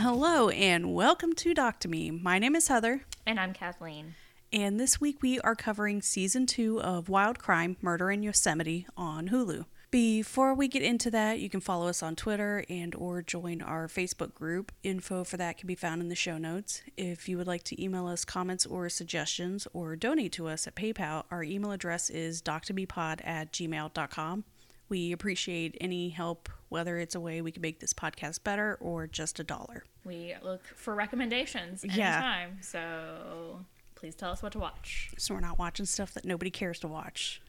[0.00, 2.10] Hello and welcome to Doc to Me.
[2.12, 4.14] My name is Heather, And I'm Kathleen.
[4.52, 9.28] and this week we are covering season two of Wild Crime Murder in Yosemite on
[9.30, 9.64] Hulu.
[9.90, 13.88] Before we get into that, you can follow us on Twitter and or join our
[13.88, 14.70] Facebook group.
[14.84, 16.82] Info for that can be found in the show notes.
[16.96, 20.76] If you would like to email us comments or suggestions or donate to us at
[20.76, 24.44] PayPal, our email address is doctomepod at gmail.com.
[24.88, 29.06] We appreciate any help, whether it's a way we can make this podcast better or
[29.06, 29.84] just a dollar.
[30.04, 32.14] We look for recommendations Yeah.
[32.14, 32.58] anytime.
[32.62, 35.10] So please tell us what to watch.
[35.18, 37.42] So we're not watching stuff that nobody cares to watch.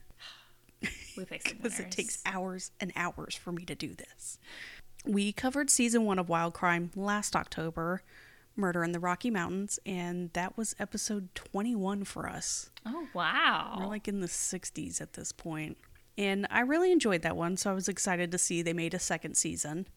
[1.17, 4.37] We pick because it takes hours and hours for me to do this.
[5.05, 8.01] We covered season one of Wild Crime last October,
[8.55, 12.69] Murder in the Rocky Mountains, and that was episode 21 for us.
[12.85, 13.77] Oh wow.
[13.79, 15.77] We're like in the 60s at this point.
[16.19, 18.99] And I really enjoyed that one, so I was excited to see they made a
[18.99, 19.87] second season.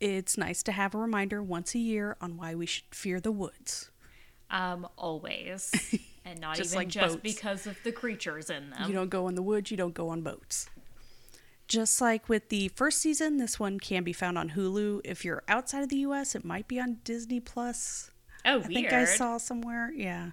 [0.00, 3.32] It's nice to have a reminder once a year on why we should fear the
[3.32, 3.90] woods.
[4.50, 5.72] Um, always.
[6.26, 7.22] And not Just even like just boats.
[7.22, 8.88] because of the creatures in them.
[8.88, 10.68] You don't go in the woods, you don't go on boats.
[11.68, 15.02] Just like with the first season, this one can be found on Hulu.
[15.04, 18.10] If you're outside of the US, it might be on Disney Plus.
[18.44, 18.66] oh, I weird.
[18.66, 19.92] think I saw somewhere.
[19.94, 20.30] Yeah.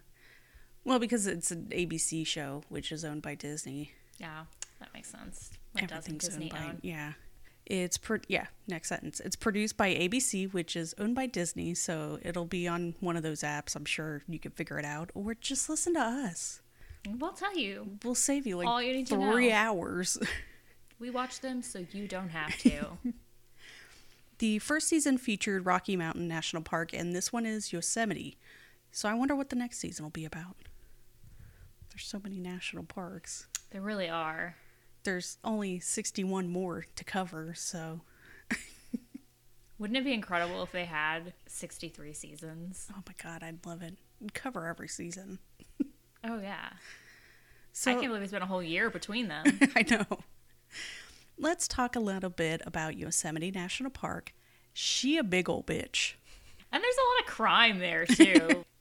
[0.83, 3.91] Well, because it's an ABC show, which is owned by Disney.
[4.17, 4.45] Yeah,
[4.84, 5.52] that makes sense.
[5.76, 7.14] Doesn't Everything's Disney owned by yeah.
[7.66, 8.48] It's pro- yeah.
[8.67, 9.22] Next sentence.
[9.22, 13.23] It's produced by ABC, which is owned by Disney, so it'll be on one of
[13.23, 13.76] those apps.
[13.76, 16.61] I'm sure you can figure it out, or just listen to us.
[17.08, 17.98] We'll tell you.
[18.04, 19.56] We'll save you like All you need to three know.
[19.56, 20.17] hours.
[21.00, 22.98] We watch them so you don't have to.
[24.39, 28.38] The first season featured Rocky Mountain National Park, and this one is Yosemite.
[28.92, 30.56] So I wonder what the next season will be about.
[31.92, 33.48] There's so many national parks.
[33.72, 34.56] there really are.
[35.03, 38.02] There's only 61 more to cover, so
[39.80, 42.87] Wouldn't it be incredible if they had 63 seasons?
[42.95, 43.95] oh my god, I'd love it.
[44.33, 45.39] Cover every season.
[46.23, 46.69] Oh, yeah.
[47.73, 49.43] So I can't believe it's been a whole year between them.
[49.75, 50.19] I know.
[51.37, 54.33] Let's talk a little bit about Yosemite National Park.
[54.71, 56.13] She a big old bitch.
[56.71, 58.63] and there's a lot of crime there, too.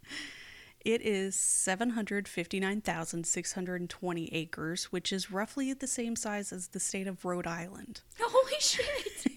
[0.84, 7.46] It is 759,620 acres, which is roughly the same size as the state of Rhode
[7.46, 8.00] Island.
[8.20, 9.28] Holy shit.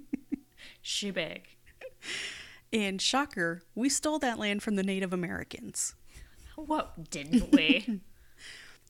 [0.82, 1.48] she big.
[2.72, 5.94] And shocker, we stole that land from the Native Americans.
[6.56, 8.00] What didn't we?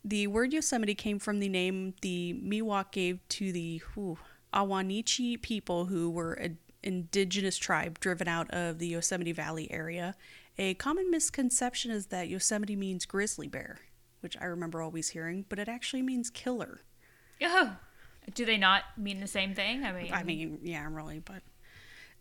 [0.07, 4.17] The word Yosemite came from the name the Miwok gave to the whew,
[4.55, 10.15] Ahwahneechee people who were an indigenous tribe driven out of the Yosemite Valley area.
[10.59, 13.81] A common misconception is that Yosemite means grizzly bear,
[14.21, 16.81] which I remember always hearing, but it actually means killer.
[17.43, 17.77] oh.
[18.35, 19.85] Do they not mean the same thing?
[19.85, 21.43] I mean, I mean, yeah, really, but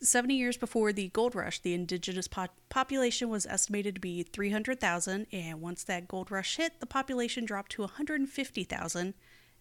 [0.02, 5.26] 70 years before the gold rush, the indigenous po- population was estimated to be 300,000,
[5.32, 9.14] and once that gold rush hit, the population dropped to 150,000,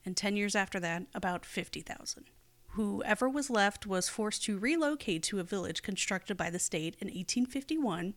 [0.04, 2.24] and 10 years after that, about 50,000.
[2.70, 7.06] Whoever was left was forced to relocate to a village constructed by the state in
[7.06, 8.14] 1851,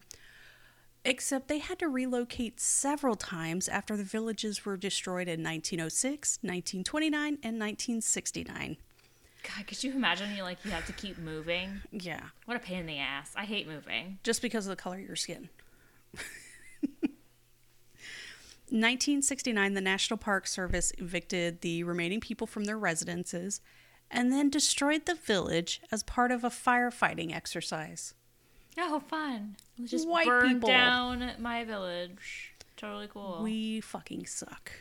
[1.08, 7.28] except they had to relocate several times after the villages were destroyed in 1906, 1929,
[7.28, 8.78] and 1969.
[9.44, 11.82] God, could you imagine you like you have to keep moving?
[11.92, 12.22] Yeah.
[12.46, 13.32] What a pain in the ass.
[13.36, 14.20] I hate moving.
[14.24, 15.50] just because of the color of your skin.
[18.70, 23.62] 1969, the National Park Service evicted the remaining people from their residences
[24.12, 28.14] and then destroyed the village as part of a firefighting exercise.
[28.78, 29.56] Oh, fun.
[29.80, 30.70] Let's just White burn people.
[30.70, 32.54] down my village.
[32.76, 33.40] Totally cool.
[33.44, 34.72] We fucking suck.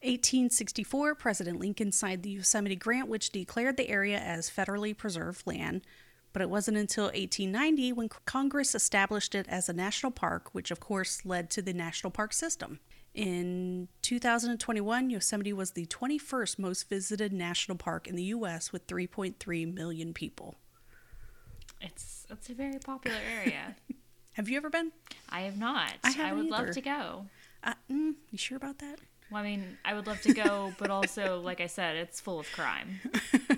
[0.00, 5.82] 1864, President Lincoln signed the Yosemite Grant, which declared the area as federally preserved land.
[6.32, 10.78] But it wasn't until 1890 when Congress established it as a national park, which of
[10.78, 12.78] course led to the national park system.
[13.14, 18.72] In 2021, Yosemite was the 21st most visited national park in the U.S.
[18.72, 20.54] with 3.3 million people.
[21.80, 23.76] It's it's a very popular area.
[24.34, 24.92] Have you ever been?
[25.30, 25.92] I have not.
[26.04, 26.66] I haven't would either.
[26.66, 27.26] love to go.
[27.64, 29.00] Uh, mm, you sure about that?
[29.32, 32.38] Well, I mean, I would love to go, but also, like I said, it's full
[32.38, 33.00] of crime.
[33.34, 33.56] A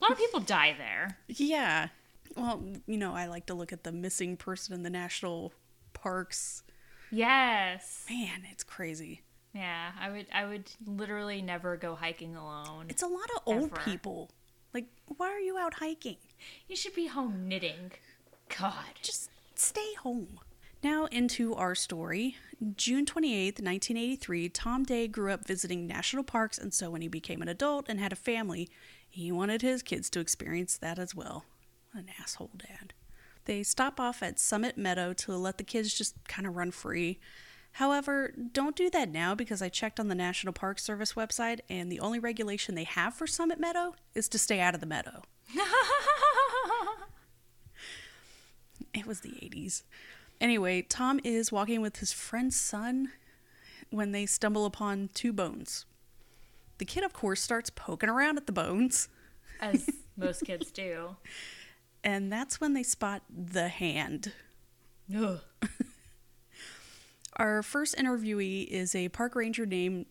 [0.00, 1.18] lot of people die there.
[1.28, 1.88] Yeah.
[2.36, 5.52] Well, you know, I like to look at the missing person in the national
[5.92, 6.62] parks.
[7.10, 8.06] Yes.
[8.08, 9.22] Man, it's crazy.
[9.54, 10.26] Yeah, I would.
[10.32, 12.86] I would literally never go hiking alone.
[12.88, 13.82] It's a lot of old Ever.
[13.82, 14.30] people.
[14.72, 14.86] Like,
[15.16, 16.16] why are you out hiking?
[16.66, 17.92] You should be home knitting.
[18.58, 18.94] God.
[19.02, 20.40] Just stay home.
[20.82, 22.36] Now, into our story.
[22.76, 27.42] June 28th, 1983, Tom Day grew up visiting national parks, and so when he became
[27.42, 28.68] an adult and had a family,
[29.08, 31.44] he wanted his kids to experience that as well.
[31.92, 32.94] What an asshole dad.
[33.46, 37.18] They stop off at Summit Meadow to let the kids just kind of run free.
[37.72, 41.90] However, don't do that now because I checked on the National Park Service website and
[41.90, 45.22] the only regulation they have for Summit Meadow is to stay out of the meadow.
[48.98, 49.82] It was the 80s.
[50.40, 53.10] Anyway, Tom is walking with his friend's son
[53.90, 55.84] when they stumble upon two bones.
[56.78, 59.08] The kid, of course, starts poking around at the bones,
[59.60, 61.16] As most kids do.
[62.04, 64.32] and that's when they spot the hand.
[65.16, 65.40] Ugh.
[67.36, 70.06] Our first interviewee is a park ranger named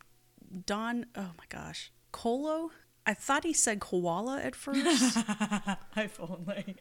[0.65, 2.71] Don, oh my gosh, Colo?
[3.05, 5.17] I thought he said koala at first.
[5.97, 6.75] If only.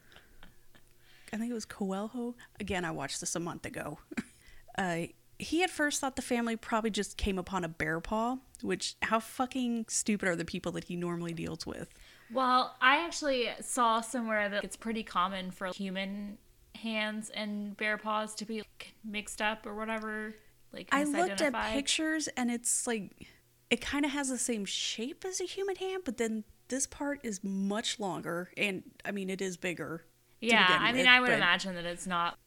[1.33, 2.35] I think it was Coelho.
[2.61, 3.99] Again, I watched this a month ago.
[4.79, 5.07] uh,
[5.39, 9.21] he at first thought the family probably just came upon a bear paw, which, how
[9.21, 11.89] fucking stupid are the people that he normally deals with?
[12.33, 16.39] Well, I actually saw somewhere that it's pretty common for human
[16.75, 18.63] hands and bear paws to be
[19.05, 20.35] mixed up or whatever.
[20.73, 23.27] Like I looked at pictures and it's like,
[23.71, 27.21] it kind of has the same shape as a human hand, but then this part
[27.23, 28.51] is much longer.
[28.57, 30.05] And I mean, it is bigger.
[30.41, 32.39] Yeah, I mean, with, I would imagine that it's not.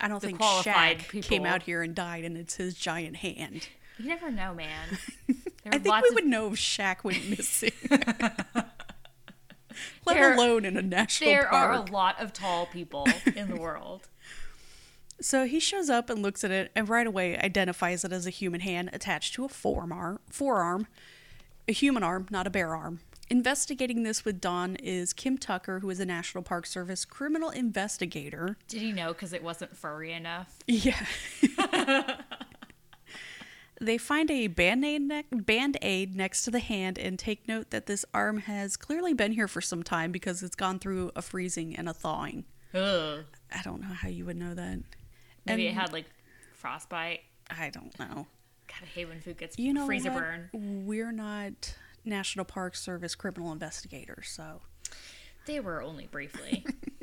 [0.00, 1.28] I don't the think qualified Shaq people.
[1.28, 3.68] came out here and died and it's his giant hand.
[3.98, 4.86] You never know, man.
[5.66, 7.72] I think we of would know if Shaq went missing.
[10.06, 11.52] Let There- alone in a national there park.
[11.52, 13.06] are a lot of tall people
[13.36, 14.08] in the world.
[15.20, 18.30] So he shows up and looks at it and right away identifies it as a
[18.30, 20.86] human hand attached to a forearm, forearm,
[21.66, 23.00] a human arm, not a bear arm.
[23.30, 28.56] Investigating this with Don is Kim Tucker, who is a National Park Service criminal investigator.
[28.68, 30.56] Did he know because it wasn't furry enough?
[30.66, 31.02] Yeah.
[33.80, 38.04] they find a band-aid, ne- band-aid next to the hand and take note that this
[38.14, 41.88] arm has clearly been here for some time because it's gone through a freezing and
[41.88, 42.44] a thawing.
[42.74, 43.24] Ugh.
[43.54, 44.78] I don't know how you would know that.
[45.46, 46.06] Maybe it had like
[46.54, 47.20] frostbite.
[47.50, 48.26] I don't know.
[48.66, 50.20] God, I hate when food gets You know freezer what?
[50.20, 50.50] burn.
[50.86, 54.62] We're not National Park Service criminal investigators, so.
[55.46, 56.64] They were only briefly.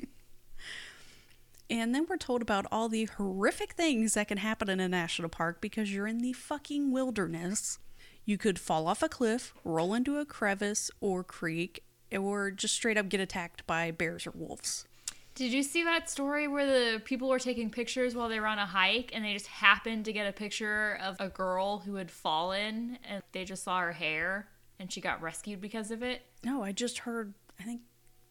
[1.69, 5.29] And then we're told about all the horrific things that can happen in a national
[5.29, 7.79] park because you're in the fucking wilderness.
[8.23, 12.97] You could fall off a cliff, roll into a crevice or creek, or just straight
[12.97, 14.85] up get attacked by bears or wolves.
[15.33, 18.59] Did you see that story where the people were taking pictures while they were on
[18.59, 22.09] a hike and they just happened to get a picture of a girl who had
[22.09, 24.47] fallen and they just saw her hair
[24.79, 26.23] and she got rescued because of it?
[26.43, 27.81] No, I just heard, I think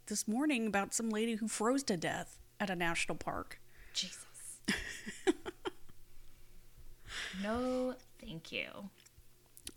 [0.06, 3.60] this morning, about some lady who froze to death at a national park.
[3.92, 4.24] Jesus.
[7.42, 8.90] no, thank you.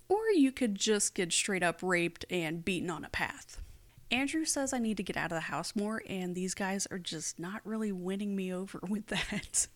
[0.10, 3.62] Or you could just get straight up raped and beaten on a path.
[4.10, 7.00] Andrew says I need to get out of the house more, and these guys are
[7.00, 9.68] just not really winning me over with that.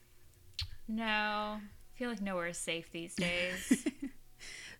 [0.87, 1.59] No, I
[1.95, 3.85] feel like nowhere is safe these days.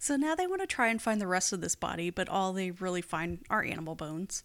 [0.01, 2.53] So now they want to try and find the rest of this body, but all
[2.53, 4.43] they really find are animal bones.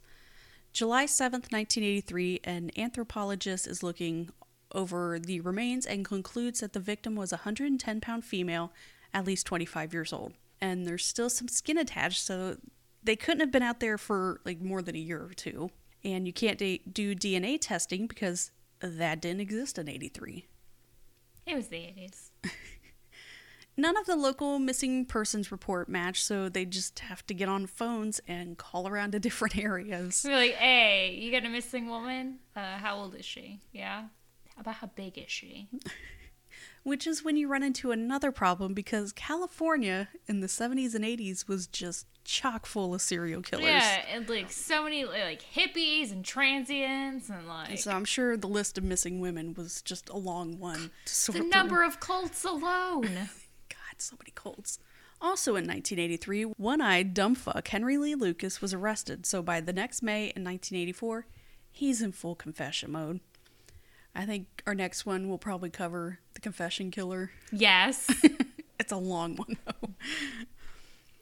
[0.75, 4.29] July 7th, 1983, an anthropologist is looking
[4.73, 8.71] over the remains and concludes that the victim was a 110 pound female,
[9.15, 10.35] at least 25 years old.
[10.61, 12.59] And there's still some skin attached, so
[13.03, 15.71] they couldn't have been out there for like more than a year or two.
[16.05, 20.45] And you can't do DNA testing because that didn't exist in 83.
[21.47, 22.29] it was the 80s.
[23.79, 27.67] None of the local missing persons report match, so they just have to get on
[27.67, 30.25] phones and call around to different areas.
[30.27, 32.39] We're like, hey, you got a missing woman?
[32.55, 33.61] Uh, how old is she?
[33.73, 34.05] Yeah.
[34.55, 35.69] How about how big is she?
[36.85, 41.49] Which is when you run into another problem because California in the 70s and 80s
[41.49, 43.67] was just chock full of serial killers.
[43.67, 48.47] Yeah, and like so many like hippies and transients and like So I'm sure the
[48.47, 51.49] list of missing women was just a long one the through.
[51.49, 53.29] number of cults alone.
[53.97, 54.79] God, so many colds.
[55.21, 59.25] Also in 1983, one-eyed dumbfuck Henry Lee Lucas was arrested.
[59.25, 61.27] So by the next May in 1984,
[61.71, 63.21] he's in full confession mode.
[64.15, 67.31] I think our next one will probably cover the confession killer.
[67.53, 68.11] yes.
[68.79, 69.89] It's a long one though.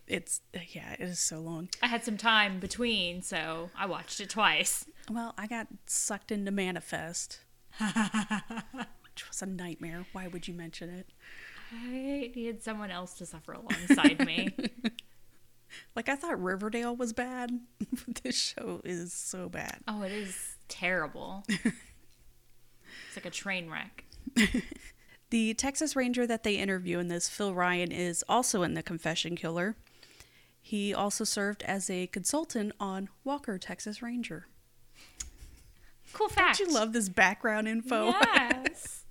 [0.09, 0.41] It's
[0.73, 1.69] yeah, it is so long.
[1.81, 4.85] I had some time between, so I watched it twice.
[5.09, 7.39] Well, I got sucked into Manifest,
[7.79, 10.05] which was a nightmare.
[10.13, 11.07] Why would you mention it?
[11.75, 14.55] I needed someone else to suffer alongside me.
[15.97, 17.59] Like I thought Riverdale was bad.
[18.07, 19.79] but this show is so bad.
[19.89, 21.45] Oh, it is terrible.
[21.49, 24.05] It's like a train wreck.
[25.31, 29.35] The Texas Ranger that they interview in this, Phil Ryan, is also in The Confession
[29.35, 29.75] Killer.
[30.61, 34.47] He also served as a consultant on Walker, Texas Ranger.
[36.13, 36.59] Cool fact.
[36.59, 38.11] Don't you love this background info?
[38.11, 39.04] Yes.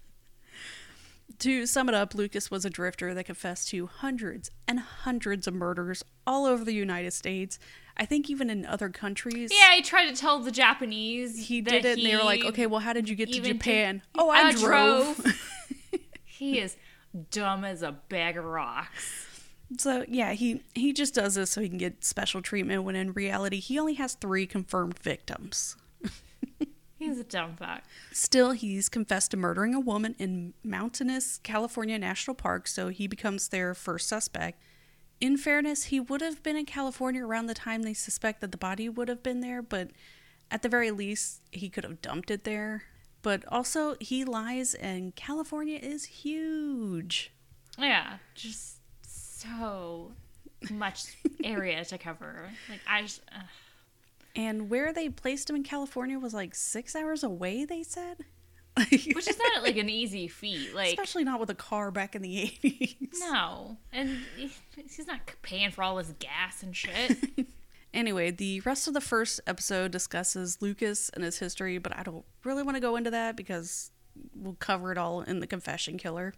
[1.39, 5.53] To sum it up, Lucas was a drifter that confessed to hundreds and hundreds of
[5.53, 7.59] murders all over the United States.
[7.97, 9.51] I think even in other countries.
[9.53, 11.47] yeah, he tried to tell the Japanese.
[11.47, 13.51] He did it, and they were like, okay, well, how did you get to even
[13.53, 14.01] did- Japan?
[14.17, 15.17] oh, I, I drove.
[15.17, 15.41] drove.
[16.25, 16.75] he is
[17.29, 19.27] dumb as a bag of rocks.
[19.77, 23.13] so, yeah, he, he just does this so he can get special treatment when in
[23.13, 25.75] reality, he only has three confirmed victims.
[27.03, 27.83] He's a dumb fuck.
[28.11, 33.49] Still, he's confessed to murdering a woman in Mountainous, California National Park, so he becomes
[33.49, 34.61] their first suspect.
[35.19, 38.57] In fairness, he would have been in California around the time they suspect that the
[38.57, 39.91] body would have been there, but
[40.49, 42.83] at the very least, he could have dumped it there.
[43.21, 47.31] But also, he lies, and California is huge.
[47.77, 50.11] Yeah, just so
[50.69, 52.49] much area to cover.
[52.69, 53.21] Like I just.
[53.33, 53.43] ugh.
[54.35, 58.17] And where they placed him in California was like six hours away, they said.
[58.91, 60.73] which is not like an easy feat.
[60.73, 63.19] Like Especially not with a car back in the 80s.
[63.19, 64.17] no, and
[64.75, 67.17] he's not paying for all his gas and shit.
[67.93, 72.25] Anyway, the rest of the first episode discusses Lucas and his history, but I don't
[72.43, 73.91] really want to go into that because
[74.35, 76.33] we'll cover it all in the Confession Killer.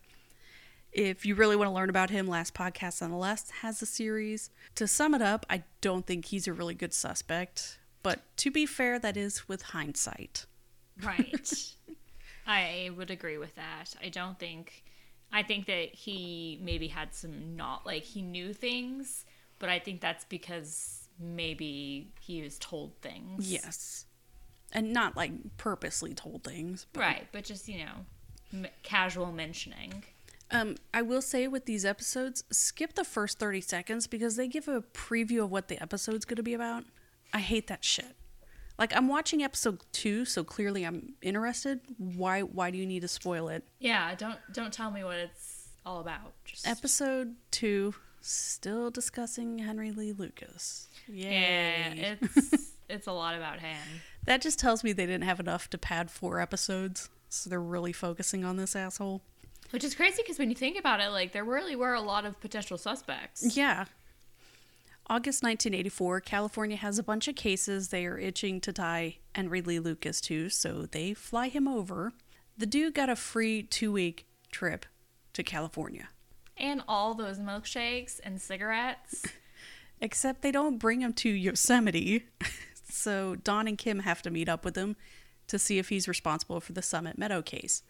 [0.91, 3.85] If you really want to learn about him, Last Podcast on the Left has a
[3.85, 4.49] series.
[4.75, 8.67] To sum it up, I don't think he's a really good suspect, but to be
[8.67, 10.45] fair, that is with hindsight.
[11.03, 11.73] right.
[12.47, 13.95] I would agree with that.
[13.99, 14.83] I don't think.
[15.33, 19.25] I think that he maybe had some not like he knew things,
[19.57, 23.51] but I think that's because maybe he was told things.
[23.51, 24.05] Yes.
[24.71, 26.85] And not like purposely told things.
[26.93, 28.05] But Right, but just you know,
[28.53, 30.03] m- casual mentioning.
[30.51, 34.67] Um, I will say with these episodes, skip the first 30 seconds because they give
[34.67, 36.85] a preview of what the episode's going to be about.
[37.35, 38.15] I hate that shit.
[38.79, 41.81] Like I'm watching episode 2, so clearly I'm interested.
[41.97, 43.65] Why why do you need to spoil it?
[43.79, 46.33] Yeah, don't don't tell me what it's all about.
[46.45, 50.87] Just Episode 2 still discussing Henry Lee Lucas.
[51.07, 51.93] Yay.
[51.97, 53.77] yeah, it's it's a lot about him.
[54.23, 57.93] that just tells me they didn't have enough to pad 4 episodes, so they're really
[57.93, 59.21] focusing on this asshole.
[59.71, 62.25] Which is crazy because when you think about it, like there really were a lot
[62.25, 63.57] of potential suspects.
[63.57, 63.85] Yeah.
[65.07, 69.77] August 1984, California has a bunch of cases they are itching to tie Henry Lee
[69.77, 72.11] Lucas to, so they fly him over.
[72.57, 74.87] The dude got a free two week trip
[75.33, 76.09] to California.
[76.57, 79.25] And all those milkshakes and cigarettes.
[80.01, 82.25] Except they don't bring him to Yosemite,
[82.89, 84.95] so Don and Kim have to meet up with him
[85.47, 87.83] to see if he's responsible for the Summit Meadow case.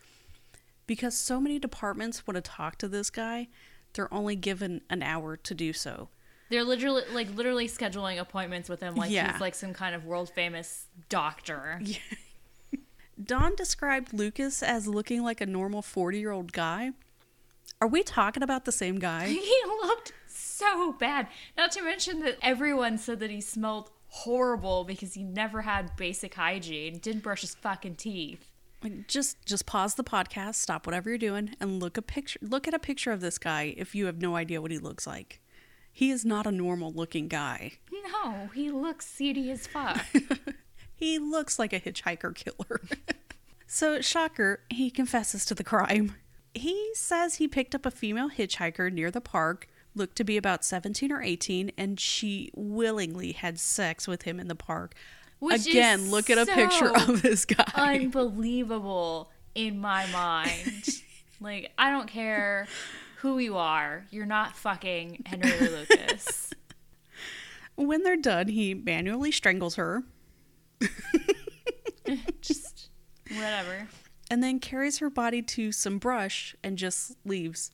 [0.85, 3.47] Because so many departments want to talk to this guy,
[3.93, 6.09] they're only given an hour to do so.
[6.55, 9.29] They're literally like literally scheduling appointments with him like Yeah.
[9.33, 11.81] he's like some kind of world famous doctor.
[13.21, 16.91] Don described Lucas as looking like a normal 40 year old guy.
[17.81, 19.27] Are we talking about the same guy?
[19.31, 21.27] he looked so bad.
[21.57, 26.35] Not to mention that everyone said that he smelled horrible because he never had basic
[26.35, 28.49] hygiene, didn't brush his fucking teeth.
[28.81, 32.39] Like, just just pause the podcast, stop whatever you're doing, and look a picture.
[32.41, 35.05] Look at a picture of this guy if you have no idea what he looks
[35.05, 35.41] like.
[35.95, 37.71] He is not a normal looking guy.
[38.11, 40.05] No, he looks seedy as fuck.
[40.95, 42.81] He looks like a hitchhiker killer.
[43.67, 46.15] so, shocker, he confesses to the crime.
[46.53, 50.63] He says he picked up a female hitchhiker near the park, looked to be about
[50.63, 54.95] 17 or 18, and she willingly had sex with him in the park.
[55.39, 57.65] Which Again, is look at a picture so of this guy.
[57.75, 60.87] unbelievable in my mind.
[61.41, 62.67] like, I don't care
[63.25, 66.51] who you are, you're not fucking Henry Lucas.
[67.75, 70.03] when they're done, he manually strangles her
[72.41, 72.89] Just
[73.31, 73.87] whatever.
[74.29, 77.71] and then carries her body to some brush and just leaves.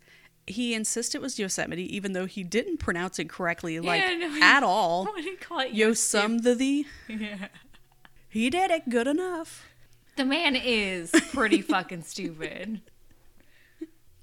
[0.48, 4.30] He insists it was Yosemite, even though he didn't pronounce it correctly, like Yeah, no,
[4.34, 5.06] he- at all.
[5.12, 5.74] What do you call it?
[5.74, 6.86] Yosemite.
[7.10, 7.48] Yeah.
[8.30, 9.68] He did it good enough.
[10.16, 12.82] The man is pretty fucking stupid.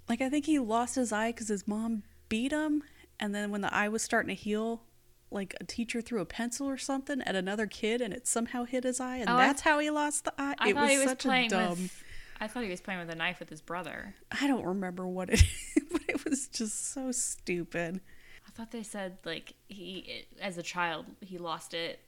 [0.09, 2.83] Like I think he lost his eye because his mom beat him,
[3.21, 4.83] and then when the eye was starting to heal,
[5.31, 8.85] like a teacher threw a pencil or something at another kid, and it somehow hit
[8.85, 10.55] his eye, and Oh, I- that's how he lost the eye.
[10.59, 11.71] I it was he was such a dumb.
[11.83, 12.05] with.
[12.41, 14.15] I thought he was playing with a knife with his brother.
[14.31, 15.43] I don't remember what it,
[15.91, 18.01] but it was just so stupid.
[18.47, 22.01] I thought they said like he, as a child, he lost it,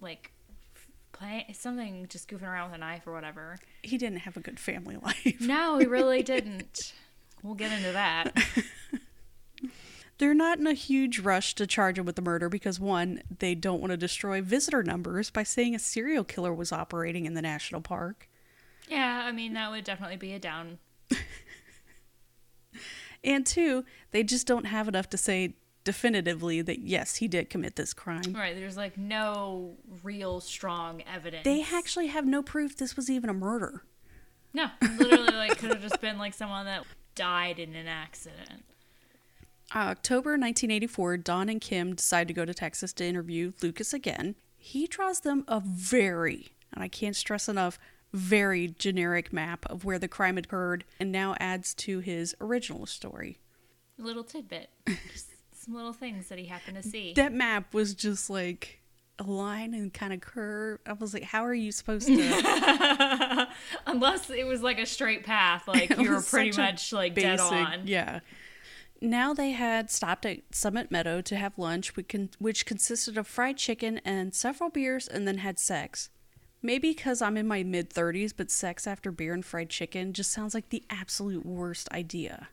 [0.00, 0.32] like
[1.18, 3.58] playing something, just goofing around with a knife or whatever.
[3.82, 5.40] He didn't have a good family life.
[5.40, 6.92] No, he really didn't.
[7.42, 8.36] We'll get into that.
[10.18, 13.54] They're not in a huge rush to charge him with the murder because, one, they
[13.54, 17.42] don't want to destroy visitor numbers by saying a serial killer was operating in the
[17.42, 18.28] national park.
[18.88, 20.78] Yeah, I mean, that would definitely be a down.
[23.24, 25.54] And two, they just don't have enough to say
[25.88, 28.34] definitively that, yes, he did commit this crime.
[28.34, 31.44] Right, there's like no real strong evidence.
[31.44, 33.84] They actually have no proof this was even a murder.
[34.52, 34.66] No,
[34.98, 38.66] literally, like, could have just been like someone that died in an accident.
[39.74, 44.34] Uh, October 1984, Don and Kim decide to go to Texas to interview Lucas again.
[44.58, 47.78] He draws them a very, and I can't stress enough,
[48.12, 53.38] very generic map of where the crime occurred and now adds to his original story.
[53.98, 54.68] A little tidbit.
[55.12, 55.27] Just
[55.68, 57.12] some little things that he happened to see.
[57.14, 58.80] That map was just like
[59.18, 60.78] a line and kind of curve.
[60.86, 63.48] I was like, how are you supposed to?
[63.86, 67.82] Unless it was like a straight path, like you were pretty much like dead on.
[67.84, 68.20] Yeah.
[69.00, 71.92] Now they had stopped at Summit Meadow to have lunch,
[72.38, 76.10] which consisted of fried chicken and several beers, and then had sex.
[76.60, 80.32] Maybe because I'm in my mid 30s, but sex after beer and fried chicken just
[80.32, 82.48] sounds like the absolute worst idea.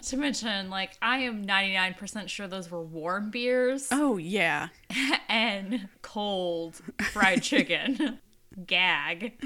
[0.00, 4.68] Not to mention, like, I am 99% sure those were warm beers Oh, yeah.
[5.28, 6.80] and cold
[7.12, 8.18] fried chicken.
[8.66, 9.42] Gag.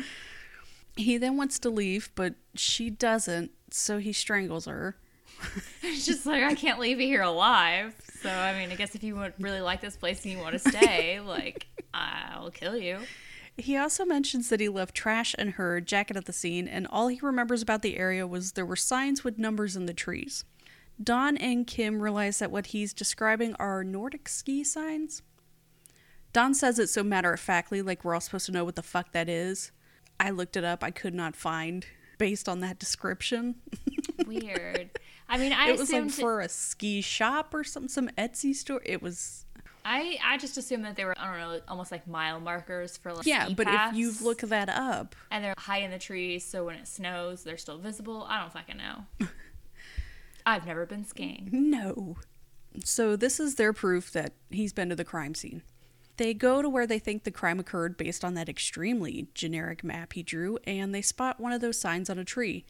[0.96, 4.96] He then wants to leave, but she doesn't, so he strangles her.
[5.82, 7.94] It's just like, I can't leave you here alive.
[8.22, 10.52] So, I mean, I guess if you would really like this place and you want
[10.52, 12.98] to stay, like, I'll kill you.
[13.56, 17.08] He also mentions that he left trash and her jacket at the scene, and all
[17.08, 20.44] he remembers about the area was there were signs with numbers in the trees.
[21.02, 25.22] Don and Kim realize that what he's describing are Nordic ski signs.
[26.32, 28.82] Don says it so matter of factly, like we're all supposed to know what the
[28.82, 29.70] fuck that is.
[30.18, 31.86] I looked it up, I could not find
[32.18, 33.56] based on that description.
[34.26, 34.90] Weird.
[35.28, 38.82] I mean, I it was like for a ski shop or some some Etsy store.
[38.84, 39.46] It was
[39.84, 43.12] I I just assumed that they were I don't know almost like mile markers for
[43.12, 44.22] like yeah, but if you paths.
[44.22, 47.78] look that up, and they're high in the trees, so when it snows, they're still
[47.78, 48.26] visible.
[48.28, 49.28] I don't fucking know.
[50.46, 51.48] I've never been skiing.
[51.52, 52.16] No.
[52.84, 55.62] So this is their proof that he's been to the crime scene.
[56.16, 60.12] They go to where they think the crime occurred based on that extremely generic map
[60.12, 62.64] he drew, and they spot one of those signs on a tree.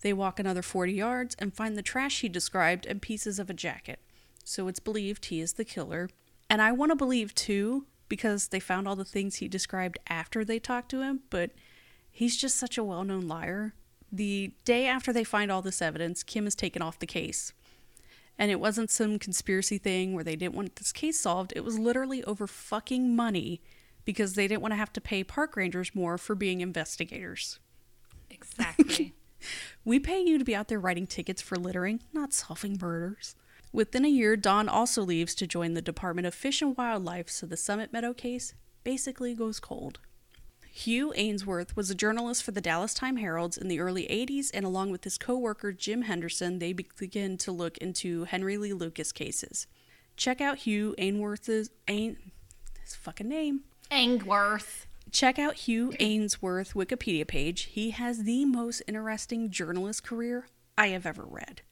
[0.00, 3.54] They walk another 40 yards and find the trash he described and pieces of a
[3.54, 4.00] jacket.
[4.44, 6.08] So it's believed he is the killer.
[6.50, 10.44] And I want to believe too, because they found all the things he described after
[10.44, 11.52] they talked to him, but
[12.10, 13.72] he's just such a well known liar.
[14.12, 17.52] The day after they find all this evidence, Kim is taken off the case.
[18.36, 21.52] And it wasn't some conspiracy thing where they didn't want this case solved.
[21.54, 23.60] It was literally over fucking money
[24.04, 27.60] because they didn't want to have to pay park rangers more for being investigators.
[28.28, 29.14] Exactly.
[29.86, 33.34] We pay you to be out there writing tickets for littering, not solving murders.
[33.72, 37.46] Within a year, Don also leaves to join the Department of Fish and Wildlife, so
[37.46, 40.00] the Summit Meadow case basically goes cold.
[40.72, 44.64] Hugh Aynesworth was a journalist for the Dallas Time Heralds in the early 80s, and
[44.64, 49.12] along with his co worker Jim Henderson, they begin to look into Henry Lee Lucas
[49.12, 49.66] cases.
[50.16, 52.16] Check out Hugh Aynesworth's Ain,
[52.82, 53.62] his fucking name.
[53.90, 54.86] Aynesworth.
[55.10, 57.62] Check out Hugh Aynesworth Wikipedia page.
[57.62, 60.46] He has the most interesting journalist career
[60.78, 61.62] I have ever read.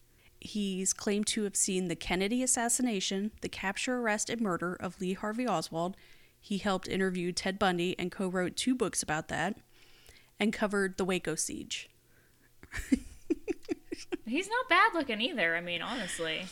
[0.41, 5.15] He's claimed to have seen the Kennedy assassination, the capture, arrest, and murder of Lee
[5.15, 5.97] Harvey Oswald.
[6.41, 9.57] He helped interview Ted Bundy and co wrote two books about that,
[10.39, 11.91] and covered the Waco siege.
[14.27, 15.57] He's not bad looking either.
[15.57, 16.47] I mean, honestly.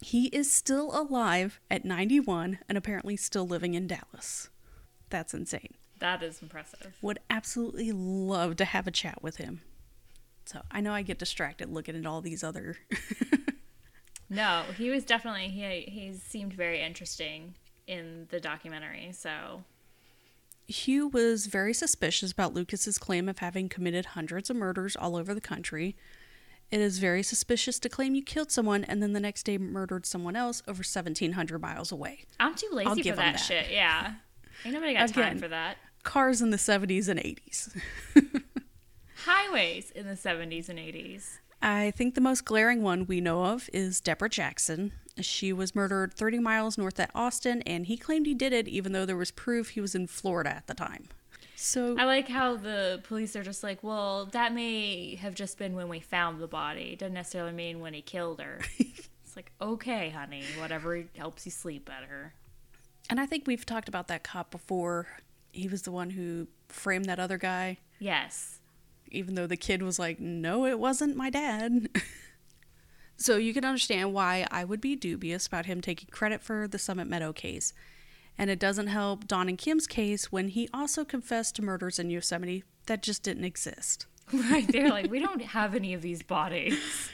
[0.00, 4.48] He is still alive at 91 and apparently still living in Dallas.
[5.10, 5.74] That's insane.
[5.98, 6.96] That is impressive.
[7.02, 9.62] Would absolutely love to have a chat with him.
[10.48, 12.76] So I know I get distracted looking at all these other.
[14.30, 17.54] No, he was definitely he he seemed very interesting
[17.86, 19.10] in the documentary.
[19.12, 19.64] So
[20.66, 25.32] Hugh was very suspicious about Lucas's claim of having committed hundreds of murders all over
[25.32, 25.96] the country.
[26.70, 30.04] It is very suspicious to claim you killed someone and then the next day murdered
[30.04, 32.26] someone else over 1,700 miles away.
[32.38, 33.38] I'm too lazy I'll for give that, that.
[33.38, 33.70] shit.
[33.70, 34.12] Yeah,
[34.66, 35.38] ain't nobody got time Again.
[35.38, 35.78] for that.
[36.02, 38.42] Cars in the 70s and 80s.
[39.28, 41.38] Highways in the 70s and 80s.
[41.60, 44.92] I think the most glaring one we know of is Deborah Jackson.
[45.20, 48.92] She was murdered 30 miles north of Austin, and he claimed he did it even
[48.92, 51.08] though there was proof he was in Florida at the time.
[51.56, 55.74] So, I like how the police are just like, well, that may have just been
[55.74, 56.96] when we found the body.
[56.96, 58.60] Doesn't necessarily mean when he killed her.
[58.78, 62.32] it's like, okay, honey, whatever helps you sleep better.
[63.10, 65.06] and I think we've talked about that cop before.
[65.52, 68.57] He was the one who framed that other guy, Yes.
[69.10, 71.88] Even though the kid was like, no, it wasn't my dad.
[73.20, 76.78] So you can understand why I would be dubious about him taking credit for the
[76.78, 77.74] Summit Meadow case.
[78.38, 82.10] And it doesn't help Don and Kim's case when he also confessed to murders in
[82.10, 84.06] Yosemite that just didn't exist.
[84.30, 84.70] Right.
[84.70, 86.78] They're like, we don't have any of these bodies.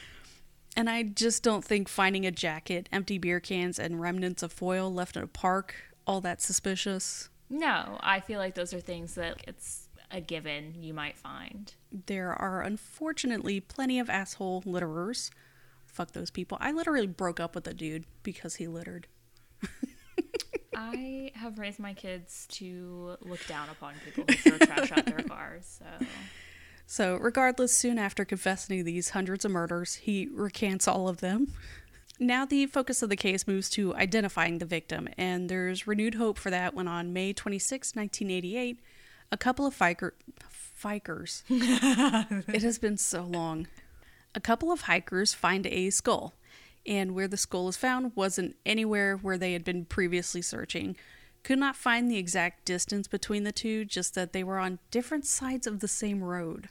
[0.77, 4.93] And I just don't think finding a jacket, empty beer cans, and remnants of foil
[4.93, 7.29] left in a park all that suspicious.
[7.49, 11.73] No, I feel like those are things that it's a given you might find.
[12.07, 15.31] There are unfortunately plenty of asshole litterers.
[15.87, 16.59] Fuck those people.
[16.61, 19.07] I literally broke up with a dude because he littered.
[20.77, 25.23] I have raised my kids to look down upon people who throw trash out their
[25.23, 25.79] cars.
[25.79, 26.07] So
[26.87, 31.53] So, regardless, soon after confessing these hundreds of murders, he recants all of them.
[32.21, 36.39] Now, the focus of the case moves to identifying the victim, and there's renewed hope
[36.39, 38.81] for that when on May 26, 1988,
[39.33, 40.13] a couple of fiker,
[40.85, 41.43] fikers.
[42.49, 43.67] it has been so long.
[44.35, 46.35] A couple of hikers find a skull,
[46.87, 50.97] and where the skull is found wasn't anywhere where they had been previously searching.
[51.43, 55.27] Could not find the exact distance between the two, just that they were on different
[55.27, 56.69] sides of the same road.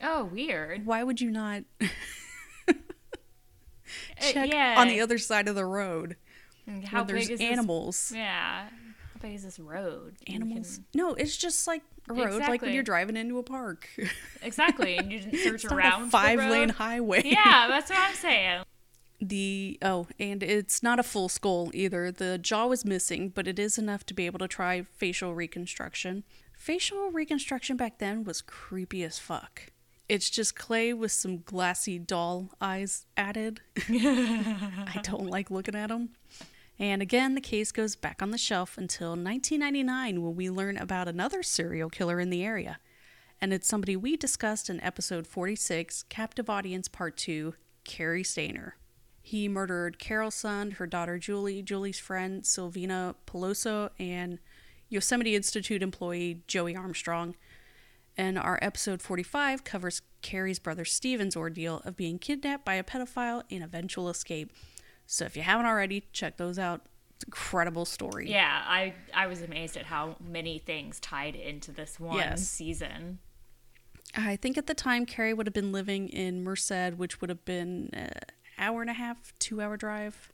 [0.00, 0.86] Oh, weird.
[0.86, 1.86] Why would you not Uh,
[4.20, 4.76] check yeah.
[4.78, 6.16] on the other side of the road
[6.86, 8.08] How when there's big is animals?
[8.10, 8.18] This?
[8.18, 8.68] Yeah.
[9.16, 10.16] How big is this road?
[10.26, 10.76] Animals?
[10.76, 13.88] can- No, it's just like a road, like when you're driving into a park.
[14.42, 17.22] Exactly, and you didn't search it's around five lane highway.
[17.24, 18.62] Yeah, that's what I'm saying.
[19.20, 22.12] The oh, and it's not a full skull either.
[22.12, 26.22] The jaw was missing, but it is enough to be able to try facial reconstruction.
[26.52, 29.72] Facial reconstruction back then was creepy as fuck.
[30.08, 33.62] It's just clay with some glassy doll eyes added.
[33.88, 36.10] I don't like looking at them.
[36.78, 41.08] And again, the case goes back on the shelf until 1999 when we learn about
[41.08, 42.78] another serial killer in the area.
[43.40, 48.72] And it's somebody we discussed in episode 46, Captive Audience Part 2, Cary Stayner.
[49.22, 54.38] He murdered Carole Sund, her daughter Julie, Julie's friend Silvina Pelosso, and
[54.88, 57.34] Yosemite Institute employee Joie Armstrong.
[58.16, 63.42] And our episode 45 covers Cary's brother Steven's ordeal of being kidnapped by a pedophile
[63.50, 64.52] and eventual escape.
[65.06, 66.82] So if you haven't already, check those out.
[67.14, 68.30] It's an incredible story.
[68.30, 72.46] Yeah, I I was amazed at how many things tied into this one Yes.
[72.46, 73.20] season.
[74.14, 77.44] I think at the time Cary would have been living in Merced, which would have
[77.44, 78.10] been an
[78.58, 80.32] hour and a half, two hour drive.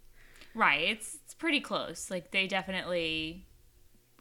[0.55, 2.11] Right, it's it's pretty close.
[2.11, 3.47] Like they definitely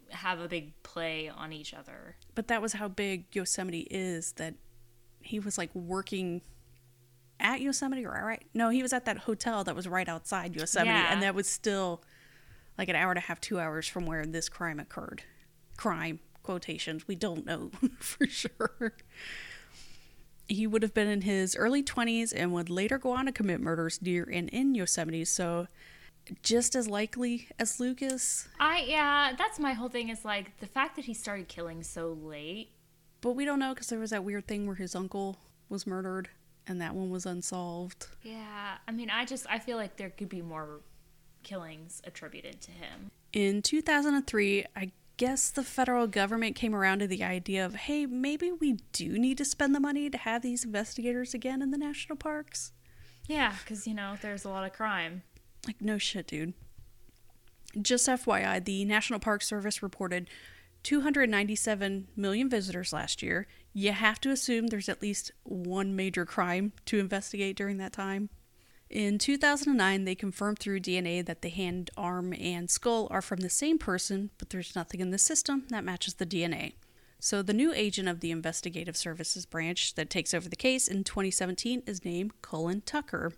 [0.10, 2.16] have a big play on each other.
[2.36, 4.56] But that was how big Yosemite is that
[5.22, 6.42] he was like working
[7.41, 10.89] at Yosemite or right no, he was at that hotel that was right outside Yosemite
[10.89, 11.12] Yeah.
[11.13, 12.01] and that was still
[12.77, 15.23] like an hour and a half, two hours from where this crime occurred.
[15.77, 17.08] Crime quotations.
[17.08, 18.93] We don't know for sure.
[20.47, 23.62] He would have been in his early 20s and would later go on to commit
[23.62, 25.67] murders near and in Yosemite, so
[26.43, 30.95] just as likely as Lucas, I yeah, that's my whole thing is like the fact
[30.97, 32.69] that he started killing so late.
[33.21, 35.38] but we don't know because there was that weird thing where his uncle
[35.69, 36.30] was murdered
[36.67, 38.08] and that one was unsolved.
[38.24, 40.82] Yeah, I mean, I just I feel like there could be more
[41.43, 43.12] killings attributed to him.
[43.34, 48.52] In 2003, I guess the federal government came around to the idea of hey, maybe
[48.52, 52.17] we do need to spend the money to have these investigators again in the national
[52.17, 52.71] parks.
[53.28, 55.24] Yeah, because you know there's a lot of crime.
[55.67, 56.54] Like, no shit, dude.
[57.82, 60.28] Just FYI, the National Park Service reported
[60.84, 63.48] 297 million visitors last year.
[63.74, 68.30] You have to assume there's at least one major crime to investigate during that time.
[68.89, 73.50] In 2009, they confirmed through DNA that the hand, arm, and skull are from the
[73.50, 76.74] same person, but there's nothing in the system that matches the DNA.
[77.17, 81.06] So, the new agent of the Investigative Services branch that takes over the case in
[81.06, 83.32] 2017 is named Cullen Tucker.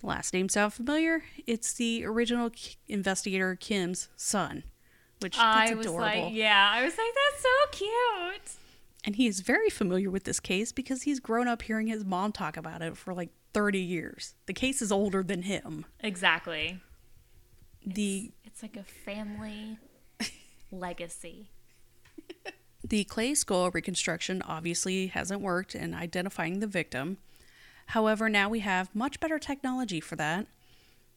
[0.00, 1.24] Last name sound familiar?
[1.46, 2.50] It's the original
[2.86, 4.62] investigator Kim's son,
[5.22, 6.24] which I was adorable.
[6.24, 8.56] like, yeah, I was like, that's so cute.
[9.04, 12.32] And he is very familiar with this case because he's grown up hearing his mom
[12.32, 14.34] talk about it for like 30 years.
[14.46, 15.84] The case is older than him.
[16.00, 16.80] Exactly.
[17.84, 19.78] The It's like a family
[20.70, 21.50] legacy.
[22.84, 27.18] The clay skull reconstruction obviously hasn't worked in identifying the victim.
[27.86, 30.46] However, now we have much better technology for that.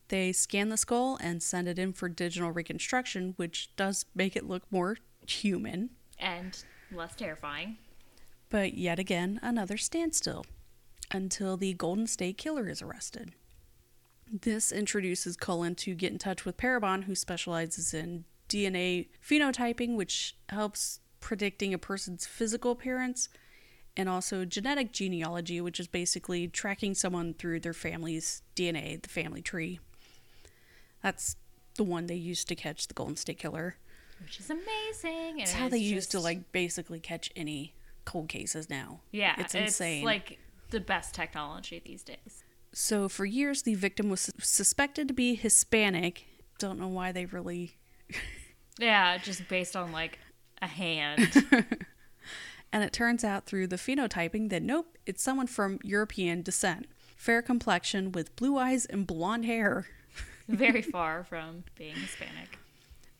[0.10, 4.48] They scan the skull and send it in for digital reconstruction, which does make it
[4.48, 5.89] look more human.
[6.20, 6.58] And
[6.91, 7.78] less terrifying.
[8.50, 10.46] But yet again, another standstill
[11.12, 13.34] until the Golden State Killer is arrested.
[14.32, 20.36] This introduces Cullen to get in touch with Parabon, who specializes in DNA phenotyping, which
[20.50, 23.30] helps predicting a person's physical appearance.
[23.98, 29.41] and also genetic genealogy, which is basically tracking someone through their family's DNA, the family
[29.41, 29.80] tree.
[31.06, 31.36] That's
[31.76, 33.76] the one they used to catch the Golden State Killer.
[34.24, 35.39] which is amazing.
[35.39, 39.02] It's how it's they used to like basically catch any cold cases now.
[39.12, 40.04] Yeah, it's insane.
[40.04, 40.39] like
[40.72, 42.44] the best technology these days.
[42.74, 46.26] So for years, the victim was suspected to be Hispanic.
[46.58, 47.78] Don't know why they really.
[48.78, 50.20] Yeah, just based on like
[50.62, 51.46] a hand.
[52.74, 56.88] And it turns out through the phenotyping that nope, it's someone from European descent.
[57.15, 59.86] Fair complexion with blue eyes and blonde hair.
[60.49, 62.60] Very far from being Hispanic.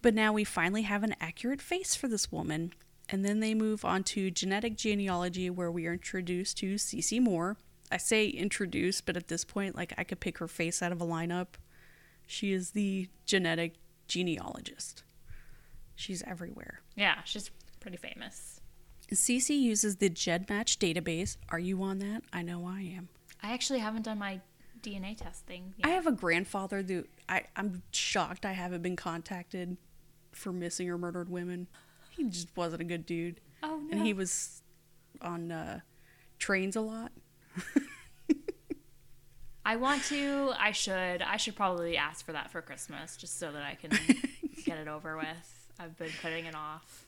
[0.02, 2.74] But now we finally have an accurate face for this woman.
[3.10, 7.58] And then they move on to genetic genealogy, where we are introduced to Cece Moore.
[7.92, 11.02] I say introduced, but at this point, like I could pick her face out of
[11.02, 11.48] a lineup.
[12.28, 13.76] She is the genetic
[14.08, 15.04] genealogist.
[15.96, 16.82] She's everywhere.
[16.96, 18.60] Yeah, she's pretty famous.
[19.12, 21.38] Cece uses the GEDmatch database.
[21.50, 22.24] Are you on that?
[22.34, 23.10] I know I am.
[23.44, 24.42] I actually haven't done my
[24.86, 25.74] DNA testing.
[25.84, 29.78] I have a grandfather that I, I'm shocked I haven't been contacted
[30.32, 31.68] for missing or murdered women.
[32.12, 33.42] He just wasn't a good dude.
[33.64, 33.88] oh no.
[33.92, 34.62] And he was
[35.22, 35.80] on uh,
[36.40, 37.12] trains a lot.
[39.66, 40.54] I want to.
[40.60, 41.22] I should.
[41.24, 43.90] I should probably ask for that for Christmas, just so that I can
[44.66, 45.72] get it over with.
[45.80, 47.06] I've been putting it off.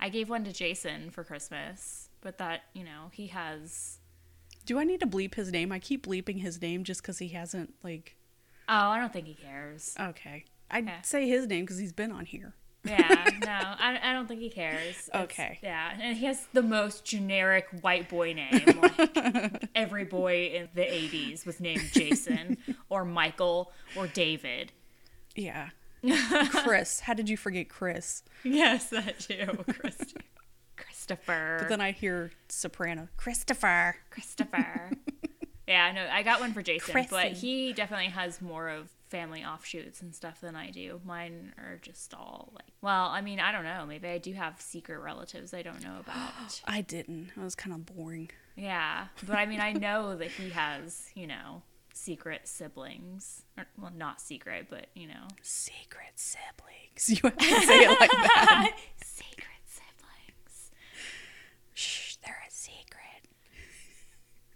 [0.00, 3.98] I gave one to Jason for Christmas, but that you know he has.
[4.66, 5.72] Do I need to bleep his name?
[5.72, 8.16] I keep bleeping his name just because he hasn't, like.
[8.68, 9.94] Oh, I don't think he cares.
[10.00, 10.44] Okay.
[10.70, 11.02] I'd Yeah.
[11.02, 12.54] say his name because he's been on here.
[12.86, 12.98] Yeah,
[13.44, 15.08] no, I, I don't think he cares.
[15.08, 15.58] It's- Okay.
[15.62, 18.62] Yeah, and he has the most generic white boy name.
[18.82, 22.58] Like every boy in the 80s was named Jason
[22.90, 24.72] or Michael or David.
[25.34, 25.70] Yeah.
[26.50, 27.00] Chris.
[27.00, 28.22] How did you forget Chris?
[28.42, 29.46] Yes, that too.
[29.78, 30.14] Christ-
[31.08, 31.56] Christopher.
[31.60, 33.08] But then I hear soprano.
[33.16, 33.96] Christopher.
[34.10, 34.90] Christopher.
[35.68, 40.00] yeah, no, I got one for Jason, but he definitely has more of family offshoots
[40.00, 41.00] and stuff than I do.
[41.04, 43.84] Mine are just all like, well, I mean, I don't know.
[43.86, 46.62] Maybe I do have secret relatives I don't know about.
[46.64, 47.30] I didn't.
[47.36, 48.30] It was kind of boring.
[48.56, 51.62] yeah, but I mean, I know that he has, you know,
[51.92, 53.42] secret siblings.
[53.58, 56.70] Or, well, not secret, but, you know, Secret siblings.
[57.08, 58.76] You have to say it like that.
[59.04, 60.70] secret siblings.
[61.74, 63.28] Shh, they're a secret.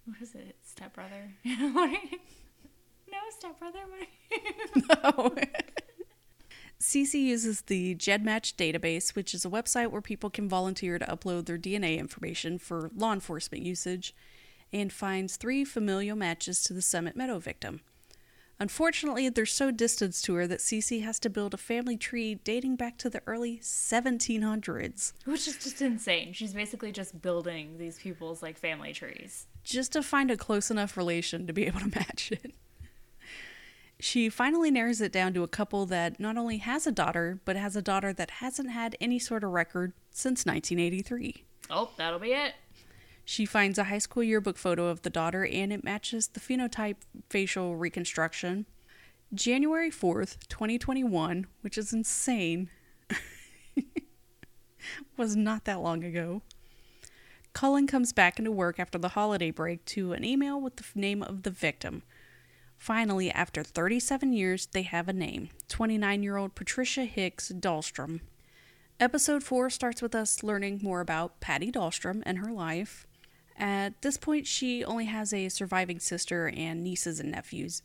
[0.09, 0.57] What is it?
[0.65, 1.33] Stepbrother?
[3.11, 3.79] No, stepbrother.
[3.89, 5.45] What are you- No.
[6.81, 11.47] Cece uses the GEDmatch database, which is a website where people can volunteer to upload
[11.47, 14.15] their DNA information for law enforcement usage,
[14.73, 17.81] and finds three familial matches to the Summit Meadow victim.
[18.61, 22.77] Unfortunately, they're so distant to her that Cece has to build a family tree dating
[22.77, 26.33] back to the early 1700s Which is just insane.
[26.33, 29.47] She's basically just building these people's like family trees.
[29.65, 32.55] Just to find a close enough relation to be able to match it.
[34.01, 37.57] She finally narrows it down to a couple that not only has a daughter, but
[37.57, 41.45] has a daughter that hasn't had any sort of record since 1983.
[41.71, 42.55] Oh, that'll be it.
[43.25, 46.97] She finds a high school yearbook photo of the daughter and it matches the phenotype
[47.29, 48.67] facial reconstruction.
[49.35, 52.71] January 4th, 2021, which is insane,
[55.19, 56.41] was not that long ago.
[57.53, 61.23] Cullen comes back into work after the holiday break to an email with the name
[61.23, 62.03] of the victim.
[62.77, 68.21] Finally, after 37 years, they have a name 29 year old Patricia Hicks Dahlstrom.
[69.01, 73.07] Episode 4 starts with us learning more about Patty Dahlstrom and her life.
[73.57, 77.83] At this point, she only has a surviving sister and nieces and nephews.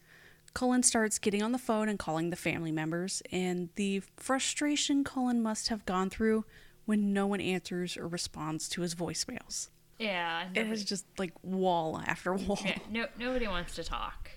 [0.53, 5.41] Cullen starts getting on the phone and calling the family members, and the frustration Cullen
[5.41, 6.45] must have gone through
[6.85, 9.69] when no one answers or responds to his voicemails.
[9.99, 10.47] Yeah.
[10.53, 12.59] It was just like wall after wall.
[12.63, 14.31] yeah, no, nobody wants to talk.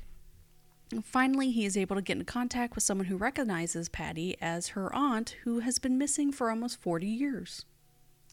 [0.92, 4.68] And Finally, he is able to get into contact with someone who recognizes Patty as
[4.68, 7.64] her aunt, who has been missing for almost 40 years.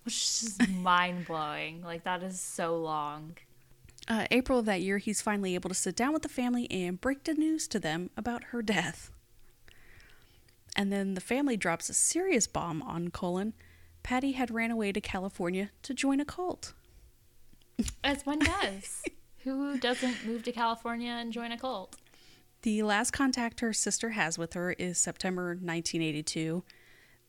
[0.04, 1.82] Which is just mind blowing.
[1.82, 3.38] Like, that is so long.
[4.08, 7.02] Uh, April of that year, he's finally able to sit down with the family and
[7.02, 9.10] break the news to them about her death.
[10.76, 13.54] And then the family drops a serious bomb on Cullen.
[14.04, 16.74] Patty had ran away to California to join a cult.
[18.04, 19.04] As one does.
[19.40, 21.96] Who doesn't move to California and join a cult?
[22.62, 26.64] The last contact her sister has with her is September 1982.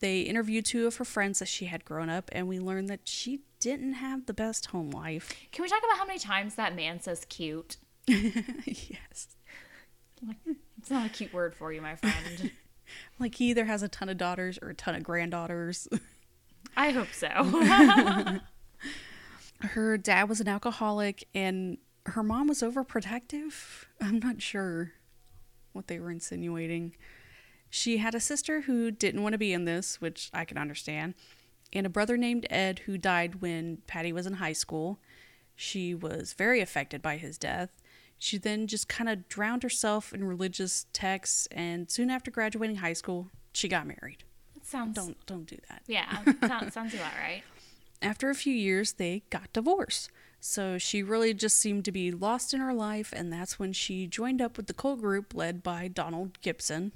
[0.01, 3.09] They interviewed two of her friends that she had grown up, and we learned that
[3.09, 5.33] she didn't have the best home life.
[5.51, 7.79] Can we talk about how many times that man says cute?
[8.07, 9.29] yes.
[10.27, 10.37] Like,
[10.79, 12.51] it's not a cute word for you, my friend.
[13.19, 15.89] Like he either has a ton of daughters or a ton of granddaughters.
[16.77, 18.41] I hope so.
[19.61, 23.87] Her dad was an alcoholic and her mom was overprotective.
[24.01, 24.93] I'm not sure
[25.73, 26.97] what they were insinuating.
[27.71, 31.15] She had a sister who didn't want to be in this, which I can understand,
[31.73, 35.01] and a brother named Ed who died when Patty was in high school.
[35.57, 37.71] She was very affected by his death.
[38.19, 42.93] She then just kind of drowned herself in religious texts, and soon after graduating high
[42.93, 44.25] school, she got married.
[44.75, 44.97] Sounds.
[44.97, 45.83] Don't don't do that.
[45.87, 47.45] Yeah, sounds, sounds about right.
[48.03, 50.11] After a few years, they got divorced.
[50.41, 54.09] So she really just seemed to be lost in her life, and that's when she
[54.09, 56.91] joined up with the cult group led by Donald Gibson.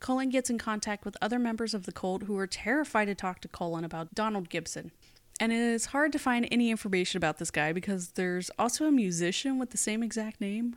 [0.00, 3.40] Cullen gets in contact with other members of the cult who are terrified to talk
[3.42, 4.90] to Cullen about Donald Gibson.
[5.38, 8.92] And it is hard to find any information about this guy because there's also a
[8.92, 10.74] musician with the same exact name.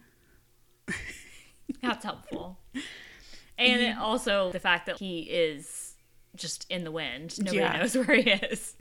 [1.82, 2.60] That's helpful.
[3.60, 4.02] And it mm-hmm.
[4.02, 5.96] also the fact that he is
[6.36, 7.38] just in the wind.
[7.38, 7.78] Nobody Yeah.
[7.78, 8.76] knows where he is.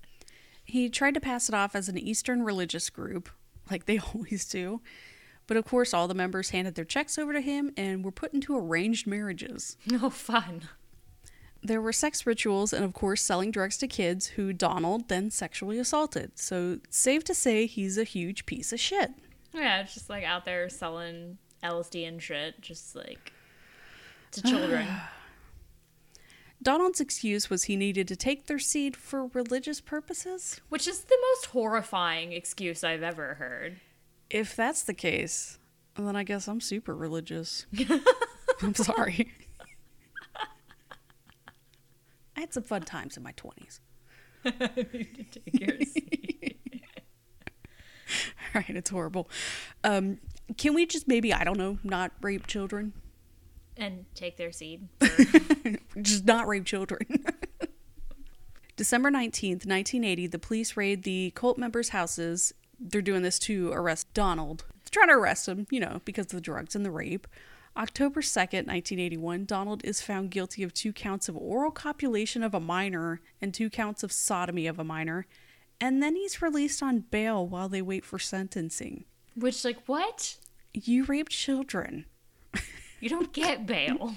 [0.65, 3.29] He tried to pass it off as an Eastern religious group,
[3.71, 4.81] like they always do.
[5.47, 8.35] But of course, all the members handed their checks over to him and were put
[8.35, 9.77] into arranged marriages.
[9.87, 10.69] No fun.
[11.61, 15.79] There were sex rituals and, of course, selling drugs to kids who Donald then sexually
[15.81, 16.39] assaulted.
[16.39, 19.11] So, safe to say, he's a huge piece of shit.
[19.53, 23.33] Yeah, it's just like out there selling LSD and shit, just like
[24.33, 24.87] to children.
[26.63, 30.61] Donald's excuse was he needed to take their seed for religious purposes.
[30.69, 33.81] Which is the most horrifying excuse I've ever heard.
[34.29, 35.59] If that's the case,
[35.97, 37.67] then I guess I'm super religious.
[38.63, 39.33] I'm sorry.
[42.37, 43.81] I had some fun times in my 20s.
[44.45, 45.93] Take yours.
[48.55, 49.29] All right, it's horrible.
[49.83, 50.19] Um,
[50.57, 52.93] can we just maybe, I don't know, not rape children?
[53.79, 54.89] And take their seed.
[56.03, 57.07] just not rape children.
[58.77, 62.55] December 19th, 1980, the police raid the cult members' houses.
[62.79, 64.65] They're doing this to arrest Donald.
[64.69, 67.27] They're trying to arrest him, you know, because of the drugs and the rape.
[67.77, 72.61] October 2nd, 1981, Donald is found guilty of two counts of oral copulation of a
[72.61, 75.27] minor and two counts of sodomy of a minor.
[75.81, 79.05] And then he's released on bail while they wait for sentencing.
[79.37, 80.37] Which, like, what?
[80.75, 82.07] You raped children.
[83.01, 84.15] You don't get bail.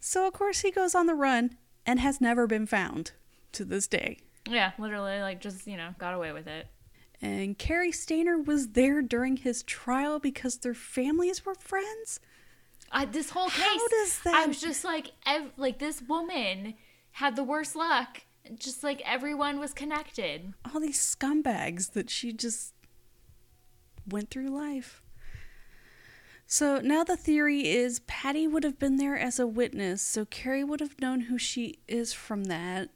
[0.00, 3.12] So, of course, he goes on the run and has never been found
[3.52, 4.18] to this day.
[4.48, 6.66] yeah, literally, like, just, you know, got away with it.
[7.20, 12.20] And Cary Stayner was there during his trial because their families were friends.
[12.92, 16.74] I, this whole case, How does I was just like, ev- like this woman
[17.12, 18.22] had the worst luck.
[18.56, 20.54] Just like everyone was connected.
[20.72, 22.72] All these scumbags that she just
[24.08, 25.02] went through life.
[26.50, 30.64] So now the theory is Patty would have been there as a witness, so Cary
[30.64, 32.88] would have known who she is from that.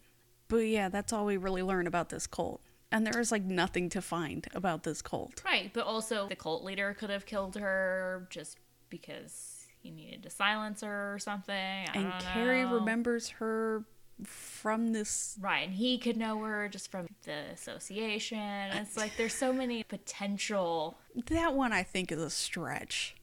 [0.48, 2.62] But yeah, that's all we really learn about this cult.
[2.90, 5.42] And there is like nothing to find about this cult.
[5.44, 8.56] Right, but also the cult leader could have killed her just
[8.88, 11.54] because he needed to silence her or something.
[11.54, 13.84] I And Cary remembers her
[14.24, 18.38] from this Right, and he could know her just from the association.
[18.38, 20.96] It's like there's so many potential.
[21.26, 23.14] that one I think is a stretch.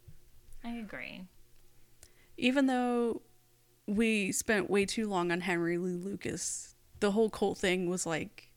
[0.64, 1.24] I agree.
[2.38, 3.22] even though
[3.88, 8.50] we spent way too long on Henry Lee Lucas, the whole cult thing was like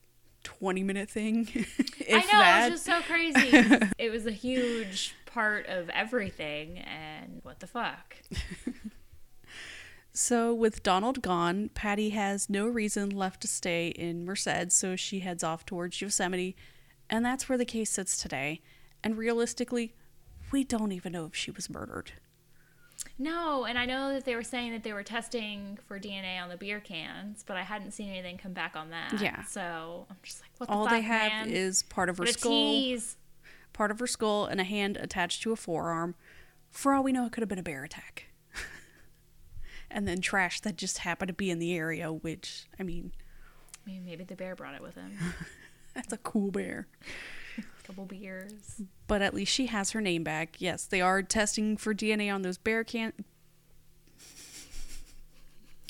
[0.43, 1.47] 20 minute thing.
[2.09, 2.67] I know that.
[2.67, 3.89] it was just so crazy.
[3.97, 8.17] it was a huge part of everything, and what the fuck?
[10.15, 15.21] So with Donald gone, Patty has no reason left to stay in Merced, so she
[15.21, 16.55] heads off towards Yosemite,
[17.09, 18.61] and that's where the case sits today.
[19.03, 19.95] And realistically,
[20.53, 22.13] we don't even know if she was murdered.
[23.17, 26.49] No, and I know that they were saying that they were testing for DNA on
[26.49, 29.19] the beer cans, but I hadn't seen anything come back on that.
[29.19, 29.43] Yeah.
[29.43, 31.49] So I'm just like, what the All fuck, they have man?
[31.49, 33.17] is part of her what skull, tease.
[33.73, 36.15] part of her skull, and a hand attached to a forearm.
[36.71, 38.27] For all we know, it could have been a bear attack.
[39.91, 43.11] and then trash that just happened to be in the area, which, I mean,
[43.85, 45.17] I mean, maybe the bear brought it with him.
[45.93, 46.87] that's a cool bear.
[47.57, 48.81] a couple beers.
[49.13, 50.55] But at least she has her name back.
[50.57, 53.13] Yes, they are testing for DNA on those bear can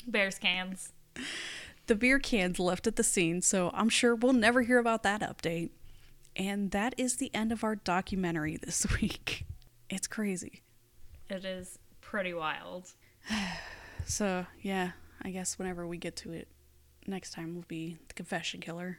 [0.06, 0.92] Bears cans.
[1.86, 5.22] the beer cans left at the scene, so I'm sure we'll never hear about that
[5.22, 5.70] update.
[6.36, 9.46] And that is the end of our documentary this week.
[9.88, 10.62] It's crazy.
[11.30, 12.92] It is pretty wild.
[14.06, 14.90] So, yeah,
[15.22, 16.48] I guess whenever we get to it,
[17.06, 18.98] next time will be the confession killer.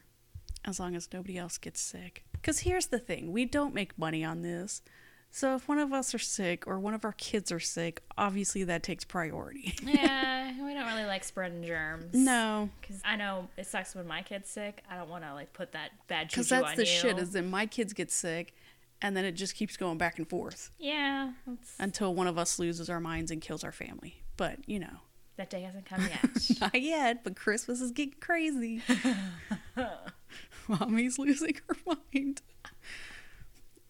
[0.66, 2.25] As long as nobody else gets sick.
[2.46, 4.84] Because here's the thing we don't make money on this.
[5.32, 8.64] So if one of us are sick or one of our kids are sick, obviously
[8.66, 9.74] that takes priority.
[9.84, 12.14] yeah, we don't really like spreading germs.
[12.14, 14.84] no, Because I know it sucks when my kid's sick.
[14.88, 16.86] I don't want to like put that bad juju because that's the you.
[16.86, 17.18] shit.
[17.18, 18.54] Is that my kids get sick,
[19.02, 21.32] and then it just keeps going back and forth yeah,
[21.80, 24.22] until one of us loses our minds and kills our family.
[24.38, 25.00] But you know,
[25.38, 26.52] that day hasn't come yet.
[26.62, 27.24] not yet.
[27.24, 28.84] But Christmas is getting crazy.
[30.80, 32.41] Mommy's losing her mind.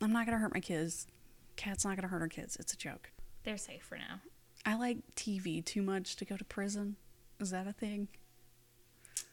[0.01, 1.07] I'm not gonna hurt my kids.
[1.55, 2.57] Cat's not gonna hurt her kids.
[2.57, 3.11] It's a joke.
[3.43, 4.21] They're safe for now.
[4.65, 6.97] I like TV too much to go to prison.
[7.39, 8.07] Is that a thing?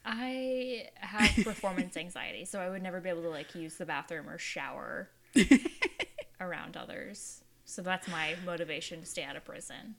[0.04, 4.28] I have performance anxiety, so I would never be able to like use the bathroom
[4.28, 5.10] or shower
[6.40, 7.42] around others.
[7.64, 9.94] So that's my motivation to stay out of prison.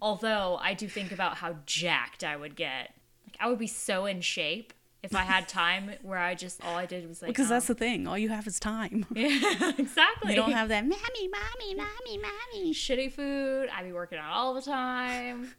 [0.00, 2.94] Although I do think about how jacked I would get.
[3.26, 4.72] Like I would be so in shape
[5.02, 7.74] if I had time where I just all I did was like Because that's um,
[7.74, 8.06] the thing.
[8.06, 9.04] All you have is time.
[9.14, 10.30] yeah, exactly.
[10.30, 12.72] You don't have that mommy, mommy, mommy, mommy.
[12.72, 13.68] shitty food.
[13.74, 15.54] I'd be working out all the time.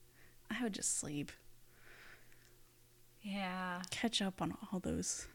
[0.50, 1.30] I would just sleep.
[3.22, 5.26] Yeah, Catch up on all those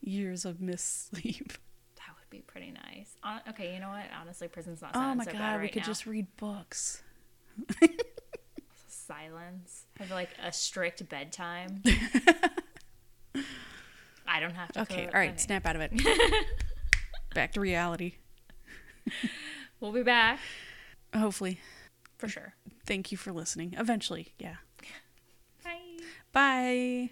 [0.00, 1.52] years of missed sleep.
[1.96, 3.16] that would be pretty nice.
[3.48, 4.04] Okay, you know what?
[4.20, 4.90] Honestly, prison's not.
[4.94, 5.86] Oh my so god, bad we could now.
[5.86, 7.02] just read books.
[8.86, 9.86] silence.
[9.98, 11.82] Have like a strict bedtime.
[14.26, 14.82] I don't have to.
[14.82, 15.38] Okay, all right, Okay.
[15.38, 15.92] snap out of it.
[17.34, 18.14] Back to reality.
[19.80, 20.38] We'll be back
[21.12, 21.58] Hopefully.
[22.18, 22.54] for sure.
[22.86, 23.74] Thank you for listening.
[23.76, 24.54] Eventually, yeah.
[25.64, 25.98] Bye.
[26.32, 27.10] Bye.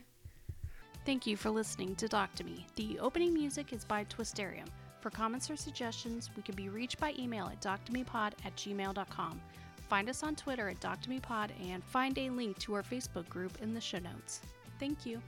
[1.05, 2.65] Thank you for listening to Doc to Me.
[2.77, 4.69] The opening music is by Twisterium.
[5.01, 9.41] For comments or suggestions, we can be reached by email at doctomepod at gmail.com.
[9.89, 13.75] Find us on Twitter at doctomepod and find a link to our Facebook group in
[13.75, 14.43] the show notes.
[14.79, 15.21] Thank you.